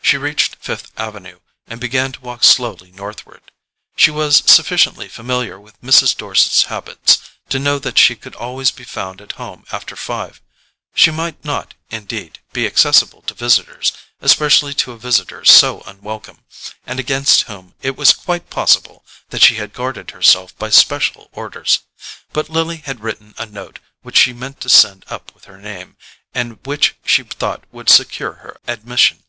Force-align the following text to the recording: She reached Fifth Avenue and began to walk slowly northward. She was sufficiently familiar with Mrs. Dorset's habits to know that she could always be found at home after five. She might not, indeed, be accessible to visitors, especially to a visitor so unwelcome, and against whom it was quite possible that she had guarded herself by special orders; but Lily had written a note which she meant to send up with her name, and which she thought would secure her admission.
She 0.00 0.16
reached 0.16 0.56
Fifth 0.60 0.98
Avenue 0.98 1.40
and 1.66 1.78
began 1.78 2.10
to 2.12 2.20
walk 2.22 2.42
slowly 2.42 2.90
northward. 2.90 3.52
She 3.94 4.10
was 4.10 4.42
sufficiently 4.50 5.08
familiar 5.08 5.60
with 5.60 5.78
Mrs. 5.82 6.16
Dorset's 6.16 6.62
habits 6.62 7.18
to 7.50 7.58
know 7.58 7.78
that 7.78 7.98
she 7.98 8.16
could 8.16 8.34
always 8.34 8.70
be 8.70 8.84
found 8.84 9.20
at 9.20 9.32
home 9.32 9.66
after 9.70 9.94
five. 9.94 10.40
She 10.94 11.10
might 11.10 11.44
not, 11.44 11.74
indeed, 11.90 12.38
be 12.54 12.64
accessible 12.66 13.20
to 13.26 13.34
visitors, 13.34 13.92
especially 14.22 14.72
to 14.72 14.92
a 14.92 14.98
visitor 14.98 15.44
so 15.44 15.82
unwelcome, 15.82 16.44
and 16.86 16.98
against 16.98 17.42
whom 17.42 17.74
it 17.82 17.94
was 17.94 18.14
quite 18.14 18.48
possible 18.48 19.04
that 19.28 19.42
she 19.42 19.56
had 19.56 19.74
guarded 19.74 20.12
herself 20.12 20.56
by 20.56 20.70
special 20.70 21.28
orders; 21.30 21.80
but 22.32 22.48
Lily 22.48 22.78
had 22.78 23.00
written 23.00 23.34
a 23.36 23.44
note 23.44 23.80
which 24.00 24.16
she 24.16 24.32
meant 24.32 24.62
to 24.62 24.70
send 24.70 25.04
up 25.08 25.34
with 25.34 25.44
her 25.44 25.58
name, 25.58 25.98
and 26.32 26.58
which 26.64 26.94
she 27.04 27.22
thought 27.22 27.64
would 27.70 27.90
secure 27.90 28.32
her 28.36 28.56
admission. 28.66 29.24